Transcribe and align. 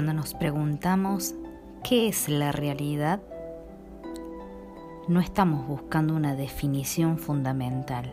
Cuando 0.00 0.14
nos 0.14 0.32
preguntamos 0.32 1.34
qué 1.84 2.08
es 2.08 2.30
la 2.30 2.52
realidad, 2.52 3.20
no 5.08 5.20
estamos 5.20 5.68
buscando 5.68 6.16
una 6.16 6.34
definición 6.34 7.18
fundamental, 7.18 8.10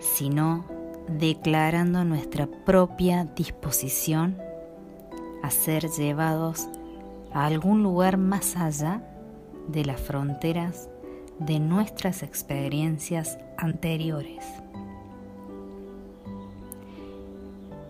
sino 0.00 0.64
declarando 1.06 2.04
nuestra 2.04 2.48
propia 2.48 3.24
disposición 3.24 4.36
a 5.44 5.50
ser 5.52 5.88
llevados 5.90 6.68
a 7.32 7.46
algún 7.46 7.84
lugar 7.84 8.16
más 8.16 8.56
allá 8.56 9.00
de 9.68 9.84
las 9.84 10.00
fronteras 10.00 10.88
de 11.38 11.60
nuestras 11.60 12.24
experiencias 12.24 13.38
anteriores. 13.56 14.44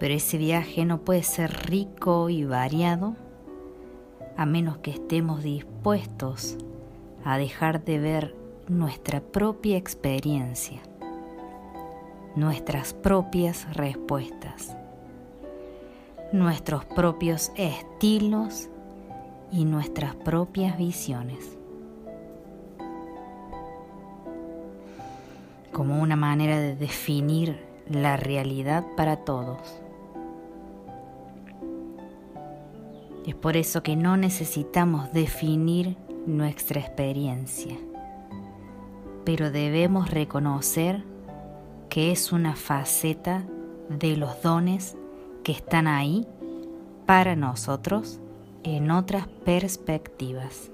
Pero 0.01 0.15
ese 0.15 0.39
viaje 0.39 0.85
no 0.85 1.03
puede 1.03 1.23
ser 1.23 1.69
rico 1.69 2.29
y 2.31 2.45
variado 2.45 3.15
a 4.37 4.47
menos 4.47 4.79
que 4.79 4.91
estemos 4.91 5.43
dispuestos 5.43 6.57
a 7.25 7.39
dejar 7.39 7.85
de 7.85 7.99
ver 7.99 8.37
nuestra 8.67 9.21
propia 9.21 9.77
experiencia, 9.77 10.81
nuestras 12.35 12.95
propias 12.95 13.73
respuestas, 13.77 14.77
nuestros 16.33 16.85
propios 16.87 17.53
estilos 17.57 18.69
y 19.53 19.65
nuestras 19.65 20.17
propias 20.17 20.79
visiones. 20.79 21.61
como 25.81 26.03
una 26.03 26.15
manera 26.17 26.61
de 26.61 26.77
definir 26.77 27.59
la 27.89 28.19
realidad 28.19 28.85
para 28.99 29.17
todos. 29.25 29.81
Es 33.31 33.37
por 33.37 33.57
eso 33.57 33.85
que 33.85 33.95
no 33.95 34.17
necesitamos 34.17 35.13
definir 35.13 35.97
nuestra 36.27 36.81
experiencia, 36.81 37.77
pero 39.25 39.53
debemos 39.53 40.11
reconocer 40.11 41.05
que 41.89 42.11
es 42.11 42.33
una 42.33 42.57
faceta 42.57 43.45
de 43.89 44.17
los 44.17 44.43
dones 44.43 44.97
que 45.45 45.53
están 45.53 45.87
ahí 45.87 46.27
para 47.07 47.37
nosotros 47.37 48.19
en 48.65 48.91
otras 48.91 49.29
perspectivas. 49.45 50.73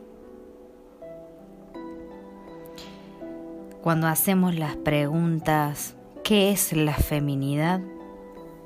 Cuando 3.83 4.07
hacemos 4.07 4.55
las 4.55 4.77
preguntas 4.77 5.95
¿qué 6.25 6.53
es 6.53 6.73
la 6.73 6.95
feminidad? 6.95 7.83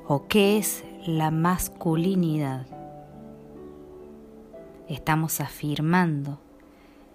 o 0.07 0.29
¿qué 0.29 0.59
es 0.59 0.85
la 1.09 1.33
masculinidad? 1.33 2.80
Estamos 4.91 5.41
afirmando 5.41 6.41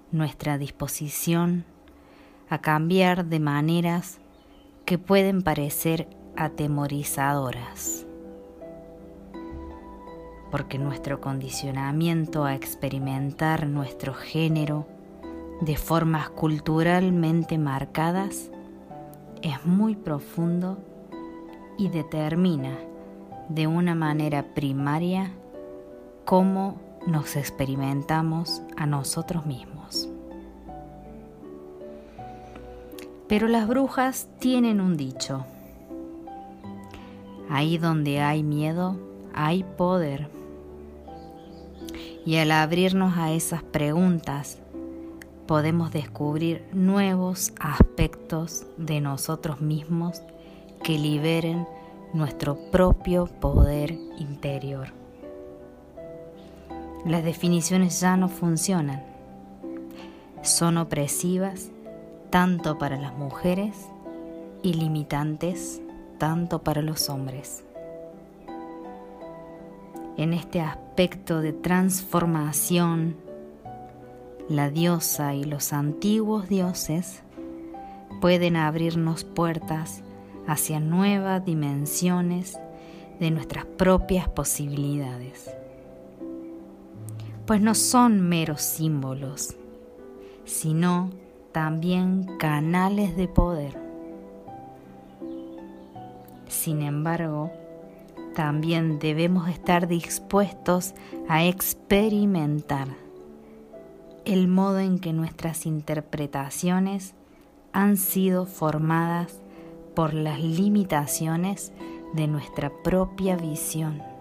nuestra 0.10 0.58
disposición 0.58 1.66
a 2.50 2.60
cambiar 2.60 3.26
de 3.26 3.42
maneras 3.42 4.20
que 4.86 4.98
pueden 4.98 5.42
parecer 5.42 6.08
atemorizadoras, 6.38 8.06
porque 10.52 10.78
nuestro 10.78 11.20
condicionamiento 11.20 12.46
a 12.46 12.56
experimentar 12.56 13.68
nuestro 13.68 14.14
género 14.14 14.88
de 15.60 15.76
formas 15.76 16.30
culturalmente 16.30 17.58
marcadas 17.58 18.52
es 19.42 19.66
muy 19.66 19.98
profundo 19.98 20.78
y 21.78 21.90
determina 21.90 22.78
de 23.50 23.68
una 23.68 23.96
manera 23.96 24.54
primaria 24.54 25.32
cómo 26.24 26.80
nos 27.06 27.36
experimentamos 27.36 28.62
a 28.78 28.86
nosotros 28.86 29.46
mismos. 29.46 30.10
Pero 33.28 33.48
las 33.48 33.68
brujas 33.68 34.28
tienen 34.40 34.82
un 34.82 34.98
dicho. 34.98 35.46
Ahí 37.50 37.78
donde 37.78 38.22
hay 38.22 38.44
miedo, 38.44 38.98
hay 39.34 39.64
poder. 39.64 40.30
Y 42.26 42.38
al 42.38 42.52
abrirnos 42.52 43.18
a 43.18 43.34
esas 43.34 43.62
preguntas, 43.62 44.58
podemos 45.48 45.92
descubrir 45.92 46.64
nuevos 46.74 47.54
aspectos 47.60 48.66
de 48.78 49.00
nosotros 49.00 49.62
mismos 49.62 50.22
que 50.84 50.98
liberen 50.98 51.68
nuestro 52.14 52.56
propio 52.72 53.26
poder 53.26 53.92
interior 54.18 55.05
las 57.06 57.24
definiciones 57.24 58.00
ya 58.00 58.18
no 58.18 58.30
funcionan. 58.30 59.04
Son 60.42 60.78
opresivas 60.78 61.70
tanto 62.32 62.80
para 62.80 62.98
las 62.98 63.16
mujeres 63.16 63.76
y 64.64 64.74
limitantes 64.74 65.82
tanto 66.18 66.64
para 66.64 66.82
los 66.82 67.10
hombres. 67.10 67.64
En 70.18 70.34
este 70.34 70.62
aspecto 70.62 71.42
de 71.42 71.54
transformación, 71.54 73.18
la 74.50 74.70
diosa 74.70 75.36
y 75.36 75.44
los 75.44 75.74
antiguos 75.74 76.50
dioses 76.50 77.22
pueden 78.20 78.56
abrirnos 78.56 79.24
puertas 79.26 80.02
hacia 80.48 80.80
nuevas 80.80 81.46
dimensiones 81.46 82.58
de 83.20 83.30
nuestras 83.30 83.66
propias 83.66 84.28
posibilidades 84.30 85.52
pues 87.46 87.62
no 87.62 87.76
son 87.76 88.22
meros 88.22 88.62
símbolos, 88.62 89.56
sino 90.46 91.12
también 91.52 92.38
canales 92.38 93.16
de 93.16 93.28
poder. 93.28 93.80
Sin 96.48 96.82
embargo, 96.82 97.52
también 98.36 99.00
debemos 99.00 99.48
estar 99.48 99.88
dispuestos 99.88 100.94
a 101.28 101.46
experimentar 101.46 102.88
el 104.26 104.48
modo 104.48 104.80
en 104.80 105.00
que 105.00 105.14
nuestras 105.14 105.68
interpretaciones 105.68 107.14
han 107.74 107.98
sido 107.98 108.46
formadas 108.48 109.40
por 109.96 110.14
las 110.14 110.40
limitaciones 110.40 111.72
de 112.14 112.28
nuestra 112.28 112.72
propia 112.84 113.38
visión 113.38 114.15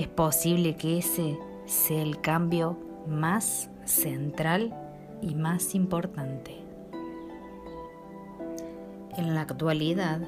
es 0.00 0.08
posible 0.08 0.76
que 0.76 0.96
ese 0.96 1.38
sea 1.66 2.00
el 2.00 2.22
cambio 2.22 2.78
más 3.06 3.68
central 3.84 4.74
y 5.20 5.34
más 5.34 5.74
importante. 5.74 6.56
En 9.18 9.34
la 9.34 9.42
actualidad, 9.42 10.20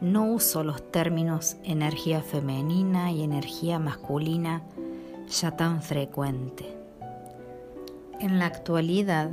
no 0.00 0.26
uso 0.26 0.62
los 0.62 0.92
términos 0.92 1.56
energía 1.64 2.22
femenina 2.22 3.10
y 3.10 3.24
energía 3.24 3.80
masculina 3.80 4.62
ya 5.28 5.56
tan 5.56 5.82
frecuente. 5.82 6.72
En 8.20 8.38
la 8.38 8.46
actualidad, 8.46 9.32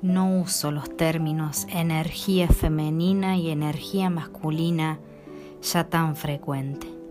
no 0.00 0.40
uso 0.40 0.70
los 0.70 0.96
términos 0.96 1.66
energía 1.68 2.48
femenina 2.48 3.36
y 3.36 3.50
energía 3.50 4.08
masculina 4.08 5.00
ya 5.60 5.84
tan 5.90 6.16
frecuente 6.16 7.01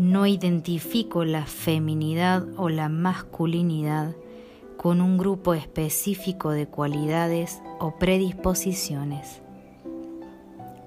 no 0.00 0.26
identifico 0.26 1.26
la 1.26 1.44
feminidad 1.44 2.46
o 2.56 2.70
la 2.70 2.88
masculinidad 2.88 4.14
con 4.78 5.02
un 5.02 5.18
grupo 5.18 5.52
específico 5.52 6.52
de 6.52 6.66
cualidades 6.66 7.60
o 7.80 7.96
predisposiciones, 7.98 9.42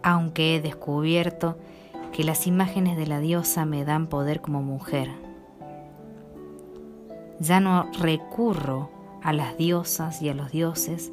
aunque 0.02 0.56
he 0.56 0.62
descubierto 0.62 1.60
que 2.12 2.24
las 2.24 2.48
imágenes 2.48 2.98
de 2.98 3.06
la 3.06 3.20
diosa 3.20 3.66
me 3.66 3.86
dan 3.86 4.08
poder 4.08 4.42
como 4.42 4.64
mujer. 4.64 5.10
Ya 7.40 7.60
no 7.60 7.92
recurro 8.00 8.90
a 9.22 9.32
las 9.32 9.60
diosas 9.60 10.24
y 10.24 10.30
a 10.30 10.34
los 10.34 10.52
dioses 10.52 11.12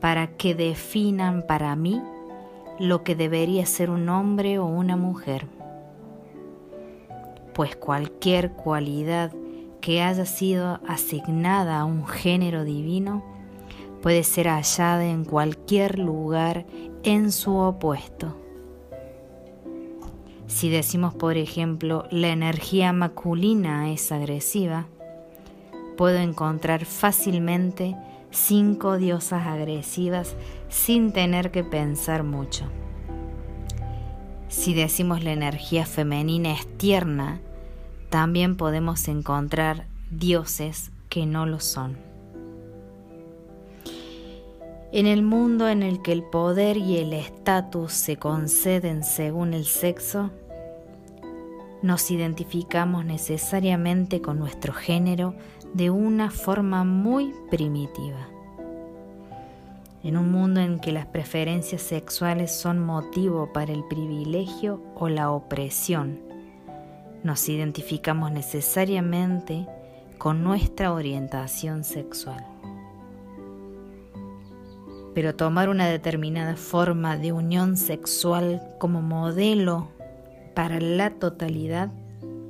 para 0.00 0.28
que 0.28 0.54
definan 0.54 1.44
para 1.48 1.74
mí 1.74 2.00
lo 2.78 3.02
que 3.02 3.16
debería 3.16 3.66
ser 3.66 3.90
un 3.90 4.08
hombre 4.08 4.60
o 4.60 4.66
una 4.66 4.96
mujer 4.96 5.48
pues 7.54 7.76
cualquier 7.76 8.52
cualidad 8.52 9.32
que 9.80 10.02
haya 10.02 10.26
sido 10.26 10.80
asignada 10.86 11.80
a 11.80 11.84
un 11.84 12.06
género 12.06 12.64
divino 12.64 13.22
puede 14.02 14.22
ser 14.22 14.48
hallada 14.48 15.06
en 15.06 15.24
cualquier 15.24 15.98
lugar 15.98 16.66
en 17.04 17.32
su 17.32 17.56
opuesto. 17.56 18.36
Si 20.46 20.68
decimos, 20.68 21.14
por 21.14 21.36
ejemplo, 21.36 22.04
la 22.10 22.28
energía 22.28 22.92
masculina 22.92 23.90
es 23.90 24.12
agresiva, 24.12 24.86
puedo 25.96 26.18
encontrar 26.18 26.84
fácilmente 26.84 27.96
cinco 28.30 28.98
diosas 28.98 29.46
agresivas 29.46 30.36
sin 30.68 31.12
tener 31.12 31.50
que 31.50 31.64
pensar 31.64 32.24
mucho. 32.24 32.66
Si 34.54 34.72
decimos 34.72 35.24
la 35.24 35.32
energía 35.32 35.84
femenina 35.84 36.52
es 36.52 36.66
tierna, 36.78 37.40
también 38.08 38.56
podemos 38.56 39.08
encontrar 39.08 39.84
dioses 40.10 40.92
que 41.08 41.26
no 41.26 41.44
lo 41.44 41.58
son. 41.58 41.98
En 44.92 45.06
el 45.06 45.22
mundo 45.22 45.68
en 45.68 45.82
el 45.82 46.00
que 46.02 46.12
el 46.12 46.22
poder 46.22 46.76
y 46.76 46.98
el 46.98 47.12
estatus 47.14 47.92
se 47.92 48.16
conceden 48.16 49.02
según 49.02 49.54
el 49.54 49.64
sexo, 49.64 50.30
nos 51.82 52.12
identificamos 52.12 53.04
necesariamente 53.04 54.22
con 54.22 54.38
nuestro 54.38 54.72
género 54.72 55.34
de 55.74 55.90
una 55.90 56.30
forma 56.30 56.84
muy 56.84 57.34
primitiva. 57.50 58.33
En 60.04 60.16
un 60.16 60.30
mundo 60.30 60.60
en 60.60 60.78
que 60.78 60.92
las 60.92 61.06
preferencias 61.06 61.82
sexuales 61.82 62.52
son 62.52 62.78
motivo 62.78 63.52
para 63.52 63.72
el 63.72 63.84
privilegio 63.88 64.80
o 64.94 65.08
la 65.08 65.30
opresión, 65.32 66.20
nos 67.24 67.48
identificamos 67.48 68.30
necesariamente 68.30 69.66
con 70.18 70.44
nuestra 70.44 70.92
orientación 70.92 71.82
sexual 71.82 72.44
pero 75.14 75.36
tomar 75.36 75.68
una 75.68 75.86
determinada 75.86 76.56
forma 76.56 77.16
de 77.16 77.32
unión 77.32 77.76
sexual 77.76 78.60
como 78.78 79.00
modelo 79.00 79.88
para 80.54 80.80
la 80.80 81.10
totalidad 81.10 81.90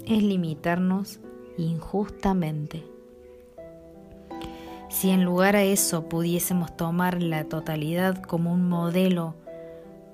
es 0.07 0.23
limitarnos 0.23 1.21
injustamente. 1.59 2.94
Si 4.95 5.11
en 5.11 5.25
lugar 5.25 5.57
a 5.57 5.65
eso 5.65 6.09
pudiésemos 6.09 6.77
tomar 6.77 7.21
la 7.21 7.45
totalidad 7.45 8.23
como 8.23 8.53
un 8.53 8.69
modelo 8.69 9.35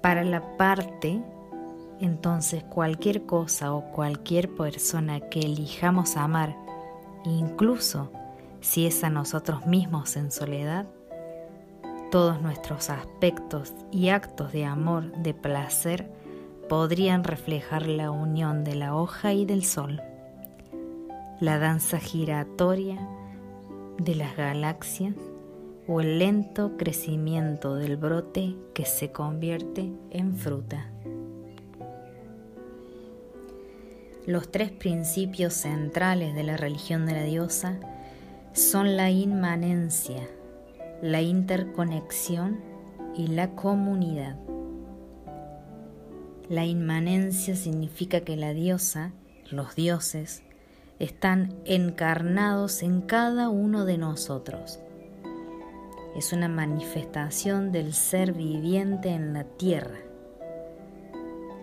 para 0.00 0.24
la 0.24 0.56
parte, 0.56 1.20
entonces 2.00 2.64
cualquier 2.64 3.26
cosa 3.26 3.74
o 3.74 3.92
cualquier 3.92 4.48
persona 4.48 5.20
que 5.20 5.40
elijamos 5.40 6.16
amar, 6.16 6.56
incluso 7.26 8.10
si 8.62 8.86
es 8.86 9.04
a 9.04 9.10
nosotros 9.10 9.66
mismos 9.66 10.16
en 10.16 10.32
soledad, 10.32 10.86
todos 12.10 12.40
nuestros 12.40 12.88
aspectos 12.88 13.74
y 13.92 14.08
actos 14.08 14.50
de 14.50 14.64
amor, 14.64 15.12
de 15.18 15.34
placer, 15.34 16.10
podrían 16.70 17.22
reflejar 17.22 17.86
la 17.86 18.10
unión 18.10 18.64
de 18.64 18.76
la 18.76 18.96
hoja 18.96 19.34
y 19.34 19.44
del 19.44 19.62
sol, 19.62 20.00
la 21.38 21.58
danza 21.58 21.98
giratoria 21.98 23.19
de 24.04 24.14
las 24.14 24.34
galaxias 24.36 25.14
o 25.86 26.00
el 26.00 26.18
lento 26.18 26.76
crecimiento 26.78 27.74
del 27.74 27.96
brote 27.96 28.56
que 28.72 28.86
se 28.86 29.12
convierte 29.12 29.92
en 30.10 30.36
fruta. 30.36 30.90
Los 34.26 34.50
tres 34.50 34.70
principios 34.70 35.52
centrales 35.54 36.34
de 36.34 36.44
la 36.44 36.56
religión 36.56 37.04
de 37.04 37.12
la 37.12 37.24
diosa 37.24 37.78
son 38.52 38.96
la 38.96 39.10
inmanencia, 39.10 40.28
la 41.02 41.20
interconexión 41.20 42.60
y 43.16 43.26
la 43.26 43.54
comunidad. 43.54 44.36
La 46.48 46.64
inmanencia 46.64 47.54
significa 47.54 48.22
que 48.22 48.36
la 48.36 48.54
diosa, 48.54 49.12
los 49.50 49.74
dioses, 49.74 50.42
están 51.00 51.54
encarnados 51.64 52.82
en 52.82 53.00
cada 53.00 53.48
uno 53.48 53.86
de 53.86 53.96
nosotros. 53.96 54.78
Es 56.14 56.32
una 56.34 56.48
manifestación 56.48 57.72
del 57.72 57.94
ser 57.94 58.32
viviente 58.32 59.08
en 59.08 59.32
la 59.32 59.44
tierra, 59.44 59.98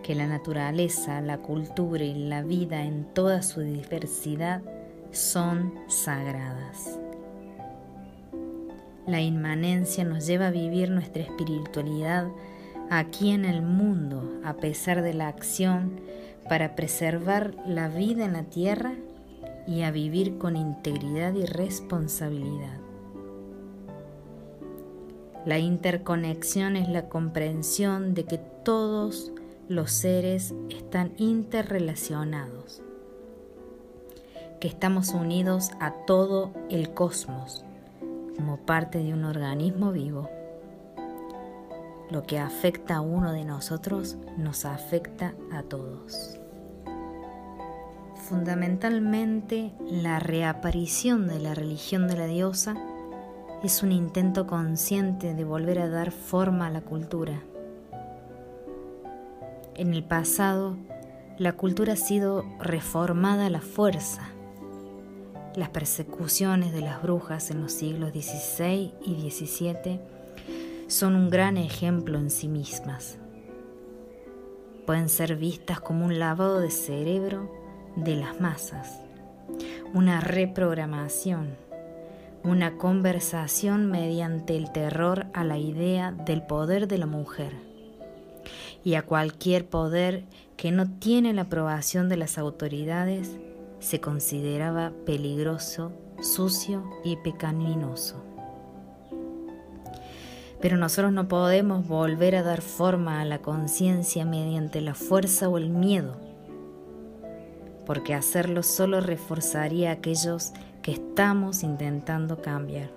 que 0.02 0.16
la 0.16 0.26
naturaleza, 0.26 1.22
la 1.22 1.38
cultura 1.38 2.04
y 2.04 2.16
la 2.16 2.42
vida 2.42 2.84
en 2.84 3.06
toda 3.14 3.44
su 3.44 3.62
diversidad 3.62 4.64
son 5.12 5.74
sagradas. 5.88 6.98
La 9.06 9.22
inmanencia 9.22 10.04
nos 10.04 10.26
lleva 10.26 10.48
a 10.48 10.52
vivir 10.52 10.90
nuestra 10.90 11.22
espiritualidad 11.22 12.28
aquí 12.90 13.30
en 13.30 13.46
el 13.46 13.62
mundo 13.62 14.42
a 14.44 14.56
pesar 14.56 15.04
de 15.04 15.14
la 15.14 15.28
acción 15.28 16.02
para 16.50 16.76
preservar 16.76 17.54
la 17.66 17.88
vida 17.90 18.26
en 18.26 18.34
la 18.34 18.44
tierra 18.44 18.96
y 19.68 19.82
a 19.82 19.92
vivir 19.92 20.38
con 20.38 20.56
integridad 20.56 21.34
y 21.34 21.46
responsabilidad. 21.46 22.80
La 25.46 25.60
interconexión 25.60 26.76
es 26.76 26.90
la 26.90 27.10
comprensión 27.10 28.14
de 28.14 28.26
que 28.26 28.38
todos 28.38 29.32
los 29.70 29.92
seres 29.92 30.54
están 30.70 31.14
interrelacionados, 31.18 32.82
que 34.60 34.68
estamos 34.68 35.10
unidos 35.10 35.72
a 35.80 35.92
todo 36.06 36.52
el 36.70 36.94
cosmos 36.94 37.64
como 38.36 38.58
parte 38.58 39.00
de 39.00 39.14
un 39.14 39.26
organismo 39.26 39.92
vivo. 39.92 40.30
Lo 42.10 42.24
que 42.24 42.40
afecta 42.40 42.98
a 42.98 43.02
uno 43.02 43.34
de 43.34 43.44
nosotros 43.44 44.16
nos 44.38 44.64
afecta 44.64 45.34
a 45.52 45.64
todos. 45.64 46.40
Fundamentalmente, 48.28 49.72
la 49.90 50.20
reaparición 50.20 51.28
de 51.28 51.40
la 51.40 51.54
religión 51.54 52.08
de 52.08 52.18
la 52.18 52.26
diosa 52.26 52.76
es 53.64 53.84
un 53.84 53.92
intento 53.92 54.48
consciente 54.48 55.34
de 55.34 55.44
volver 55.44 55.80
a 55.80 55.90
dar 55.90 56.12
forma 56.12 56.68
a 56.68 56.72
la 56.72 56.82
cultura. 56.82 57.42
En 59.76 59.94
el 59.94 60.04
pasado, 60.04 60.76
la 61.38 61.54
cultura 61.54 61.94
ha 61.94 61.98
sido 61.98 62.44
reformada 62.60 63.46
a 63.46 63.50
la 63.50 63.62
fuerza 63.62 64.34
las 65.58 65.70
persecuciones 65.70 66.72
de 66.72 66.82
las 66.82 67.02
brujas 67.02 67.50
en 67.50 67.64
los 67.64 67.72
siglos 67.72 68.12
XVI 68.12 68.94
y 69.04 69.32
XVII 69.32 70.00
son 70.86 71.16
un 71.16 71.32
gran 71.32 71.58
ejemplo 71.58 72.20
en 72.20 72.30
sí 72.30 72.48
mismas. 72.48 73.18
Pueden 74.86 75.10
ser 75.10 75.36
vistas 75.36 75.80
como 75.80 76.06
un 76.06 76.20
lavado 76.20 76.60
de 76.60 76.70
cerebro 76.70 77.52
de 77.98 78.16
las 78.16 78.40
masas, 78.40 79.02
una 79.94 80.22
reprogramación, 80.22 81.56
una 82.44 82.78
conversación 82.78 83.90
mediante 83.90 84.56
el 84.56 84.72
terror 84.72 85.26
a 85.34 85.44
la 85.44 85.58
idea 85.58 86.12
del 86.12 86.44
poder 86.44 86.88
de 86.88 86.98
la 87.00 87.08
mujer 87.08 87.54
y 88.84 88.94
a 88.96 89.02
cualquier 89.02 89.66
poder 89.68 90.24
que 90.56 90.72
no 90.72 90.90
tiene 90.90 91.34
la 91.34 91.44
aprobación 91.44 92.08
de 92.08 92.18
las 92.18 92.38
autoridades 92.38 93.38
se 93.80 94.00
consideraba 94.00 94.92
peligroso, 95.06 95.92
sucio 96.22 96.84
y 97.04 97.16
pecaminoso. 97.18 98.24
Pero 100.62 100.78
nosotros 100.78 101.12
no 101.12 101.28
podemos 101.28 101.88
volver 101.88 102.36
a 102.36 102.44
dar 102.44 102.62
forma 102.62 103.22
a 103.22 103.26
la 103.26 103.40
conciencia 103.40 104.26
mediante 104.26 104.82
la 104.82 104.96
fuerza 104.96 105.50
o 105.50 105.58
el 105.58 105.70
miedo, 105.70 106.27
porque 107.88 108.14
hacerlo 108.14 108.64
solo 108.64 109.00
reforzaría 109.00 109.90
a 109.90 109.94
aquellos 109.94 110.52
que 110.82 110.92
estamos 110.92 111.64
intentando 111.64 112.42
cambiar. 112.42 112.92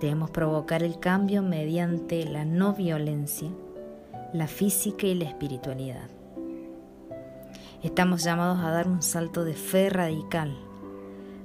Debemos 0.00 0.30
provocar 0.30 0.82
el 0.82 0.98
cambio 0.98 1.42
mediante 1.42 2.24
la 2.24 2.44
no 2.44 2.74
violencia, 2.74 3.50
la 4.32 4.48
física 4.48 5.06
y 5.06 5.14
la 5.14 5.26
espiritualidad. 5.26 6.08
Estamos 7.84 8.24
llamados 8.24 8.58
a 8.58 8.72
dar 8.72 8.88
un 8.88 9.00
salto 9.00 9.44
de 9.44 9.54
fe 9.54 9.90
radical, 9.90 10.58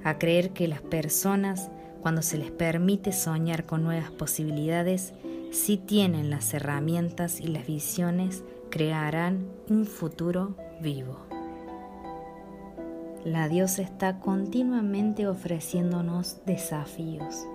a 0.04 0.18
creer 0.18 0.54
que 0.54 0.68
las 0.68 0.82
personas, 0.82 1.70
cuando 2.02 2.24
se 2.24 2.40
les 2.40 2.50
permite 2.50 3.12
soñar 3.12 3.68
con 3.68 3.84
nuevas 3.84 4.10
posibilidades, 4.10 5.14
si 5.52 5.78
tienen 5.78 6.32
las 6.32 6.52
herramientas 6.56 7.40
y 7.40 7.46
las 7.46 7.68
visiones, 7.68 8.44
crearán 8.72 9.46
un 9.70 9.86
futuro 9.86 10.56
vivo. 10.82 11.33
La 13.26 13.48
diosa 13.48 13.82
está 13.82 14.20
continuamente 14.20 15.28
ofreciéndonos 15.28 16.42
desafíos, 16.46 17.48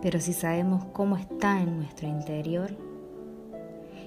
pero 0.00 0.18
si 0.18 0.32
sabemos 0.32 0.86
cómo 0.94 1.18
está 1.18 1.60
en 1.60 1.76
nuestro 1.76 2.08
interior 2.08 2.70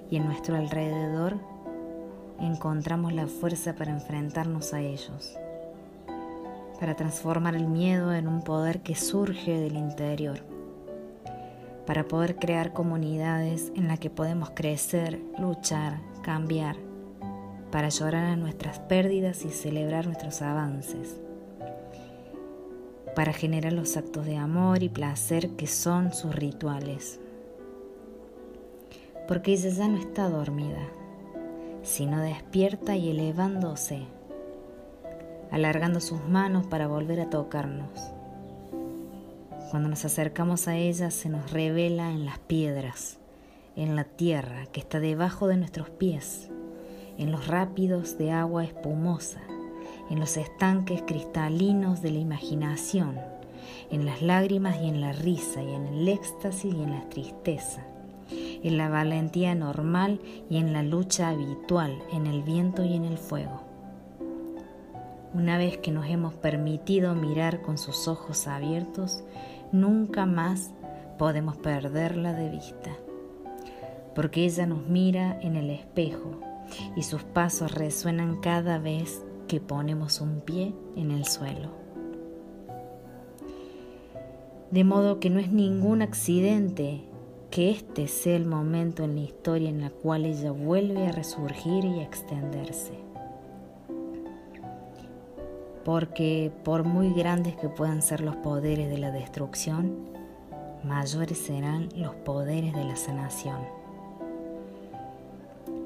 y 0.10 0.16
en 0.16 0.26
nuestro 0.26 0.56
alrededor, 0.56 1.38
encontramos 2.40 3.14
la 3.14 3.28
fuerza 3.28 3.76
para 3.76 3.92
enfrentarnos 3.92 4.74
a 4.74 4.82
ellos, 4.82 5.38
para 6.80 6.96
transformar 6.96 7.56
el 7.56 7.68
miedo 7.68 8.12
en 8.12 8.28
un 8.28 8.42
poder 8.42 8.82
que 8.82 8.96
surge 8.96 9.60
del 9.60 9.78
interior, 9.78 10.40
para 11.86 12.08
poder 12.08 12.38
crear 12.38 12.74
comunidades 12.74 13.72
en 13.76 13.88
las 13.88 14.00
que 14.00 14.10
podemos 14.10 14.50
crecer, 14.50 15.22
luchar, 15.38 16.00
cambiar, 16.24 16.78
para 17.74 17.90
llorar 17.90 18.26
a 18.26 18.36
nuestras 18.36 18.78
pérdidas 18.78 19.46
y 19.46 19.50
celebrar 19.50 20.06
nuestros 20.06 20.44
avances, 20.44 21.20
para 23.16 23.34
generar 23.34 23.74
los 23.74 23.98
actos 23.98 24.28
de 24.28 24.38
amor 24.38 24.84
y 24.84 24.90
placer 24.90 25.50
que 25.56 25.66
son 25.66 26.14
sus 26.14 26.36
rituales. 26.36 27.20
Porque 29.28 29.54
ella 29.54 29.70
ya 29.70 29.88
no 29.88 29.98
está 29.98 30.30
dormida, 30.30 30.88
sino 31.82 32.22
despierta 32.22 32.96
y 32.96 33.10
elevándose, 33.10 34.04
alargando 35.50 36.00
sus 36.00 36.24
manos 36.30 36.68
para 36.68 36.86
volver 36.86 37.22
a 37.22 37.32
tocarnos. 37.32 38.14
Cuando 39.72 39.90
nos 39.90 40.06
acercamos 40.06 40.68
a 40.68 40.78
ella 40.78 41.10
se 41.10 41.28
nos 41.28 41.50
revela 41.50 42.12
en 42.12 42.26
las 42.26 42.38
piedras, 42.38 43.18
en 43.76 43.96
la 43.96 44.04
tierra 44.04 44.68
que 44.68 44.80
está 44.80 45.00
debajo 45.00 45.48
de 45.48 45.58
nuestros 45.58 45.90
pies, 45.90 46.52
en 47.18 47.32
los 47.32 47.48
rápidos 47.48 48.18
de 48.18 48.32
agua 48.32 48.64
espumosa, 48.64 49.42
en 50.10 50.20
los 50.20 50.38
estanques 50.38 51.04
cristalinos 51.04 52.02
de 52.02 52.12
la 52.12 52.20
imaginación, 52.20 53.20
en 53.90 54.06
las 54.06 54.22
lágrimas 54.22 54.78
y 54.82 54.88
en 54.88 55.02
la 55.02 55.14
risa, 55.14 55.62
y 55.62 55.74
en 55.74 55.88
el 55.88 56.08
éxtasis 56.08 56.74
y 56.74 56.82
en 56.82 56.92
la 56.92 57.10
tristeza, 57.10 57.86
en 58.30 58.78
la 58.78 58.90
valentía 58.90 59.56
normal 59.56 60.20
y 60.50 60.58
en 60.58 60.74
la 60.74 60.84
lucha 60.84 61.30
habitual, 61.30 62.02
en 62.12 62.28
el 62.28 62.44
viento 62.44 62.84
y 62.84 62.96
en 62.96 63.06
el 63.06 63.18
fuego. 63.18 63.62
Una 65.34 65.58
vez 65.58 65.78
que 65.78 65.92
nos 65.92 66.08
hemos 66.08 66.34
permitido 66.36 67.16
mirar 67.16 67.62
con 67.62 67.78
sus 67.78 68.08
ojos 68.08 68.48
abiertos, 68.48 69.24
nunca 69.72 70.26
más 70.26 70.72
podemos 71.18 71.58
perderla 71.58 72.34
de 72.34 72.50
vista, 72.50 72.92
porque 74.14 74.46
ella 74.46 74.68
nos 74.68 74.88
mira 74.88 75.40
en 75.42 75.56
el 75.56 75.70
espejo 75.70 76.53
y 76.96 77.04
sus 77.04 77.24
pasos 77.24 77.74
resuenan 77.74 78.40
cada 78.42 78.80
vez 78.80 79.24
que 79.48 79.60
ponemos 79.60 80.22
un 80.22 80.42
pie 80.42 80.74
en 80.96 81.12
el 81.12 81.26
suelo. 81.26 81.72
De 84.72 84.84
modo 84.84 85.20
que 85.20 85.30
no 85.30 85.40
es 85.40 85.52
ningún 85.52 86.02
accidente 86.02 87.04
que 87.52 87.70
este 87.70 88.08
sea 88.08 88.36
el 88.36 88.48
momento 88.48 89.04
en 89.04 89.14
la 89.14 89.22
historia 89.22 89.70
en 89.70 89.82
la 89.82 89.92
cual 89.92 90.26
ella 90.26 90.52
vuelve 90.52 91.06
a 91.06 91.12
resurgir 91.12 91.86
y 91.86 92.00
a 92.00 92.04
extenderse. 92.04 92.98
Porque 95.86 96.52
por 96.64 96.84
muy 96.84 97.14
grandes 97.14 97.56
que 97.56 97.70
puedan 97.70 98.02
ser 98.02 98.22
los 98.22 98.38
poderes 98.38 98.90
de 98.90 98.98
la 98.98 99.12
destrucción, 99.12 100.10
mayores 100.84 101.38
serán 101.38 101.90
los 101.96 102.16
poderes 102.16 102.74
de 102.74 102.86
la 102.86 102.96
sanación. 102.96 103.83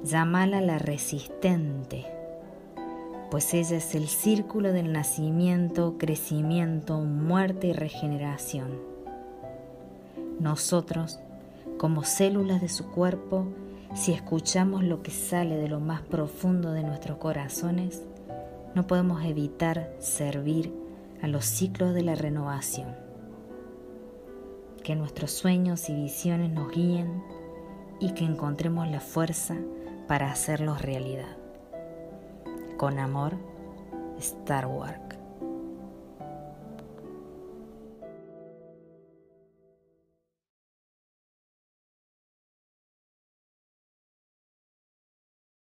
Llámala 0.04 0.62
la 0.62 0.77
resistente, 0.77 2.06
pues 3.32 3.54
ella 3.54 3.77
es 3.77 3.96
el 3.96 4.08
círculo 4.08 4.72
del 4.72 4.94
nacimiento, 4.94 5.96
crecimiento, 5.98 7.00
muerte 7.00 7.68
y 7.68 7.74
regeneración. 7.74 8.80
Nosotros, 10.39 11.20
como 11.77 12.04
células 12.04 12.62
de 12.62 12.70
su 12.70 12.86
cuerpo, 12.92 13.48
si 13.96 14.13
escuchamos 14.13 14.84
lo 14.84 15.01
que 15.01 15.12
sale 15.12 15.58
de 15.58 15.68
lo 15.68 15.80
más 15.80 16.01
profundo 16.01 16.72
de 16.72 16.84
nuestros 16.84 17.18
corazones, 17.18 18.04
no 18.75 18.86
podemos 18.86 19.25
evitar 19.25 19.92
servir 20.00 20.72
a 21.22 21.27
los 21.27 21.44
ciclos 21.46 21.96
de 21.96 22.04
la 22.04 22.16
renovación. 22.16 22.96
Que 24.84 24.96
nuestros 24.96 25.32
sueños 25.32 25.89
y 25.89 25.96
visiones 25.96 26.51
nos 26.51 26.72
guíen 26.72 27.24
y 28.00 28.12
que 28.12 28.24
encontremos 28.24 28.88
la 28.88 29.00
fuerza 29.00 29.58
para 30.08 30.32
hacerlos 30.32 30.82
realidad. 30.82 31.38
Con 32.78 33.00
amor, 33.00 33.34
Star 34.18 34.68
Wars. 34.68 35.07